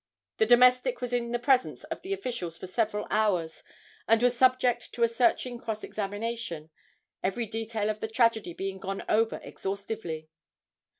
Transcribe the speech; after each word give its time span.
The 0.37 0.47
domestic 0.47 0.99
was 0.99 1.13
in 1.13 1.31
the 1.31 1.37
presence 1.37 1.83
of 1.83 2.01
the 2.01 2.11
officials 2.11 2.57
for 2.57 2.65
several 2.65 3.05
hours 3.11 3.61
and 4.07 4.19
was 4.23 4.35
subject 4.35 4.91
to 4.93 5.03
a 5.03 5.07
searching 5.07 5.59
cross 5.59 5.83
examination, 5.83 6.71
every 7.21 7.45
detail 7.45 7.87
of 7.87 7.99
the 7.99 8.07
tragedy 8.07 8.55
being 8.55 8.79
gone 8.79 9.03
over 9.07 9.39
exhaustively. 9.43 10.29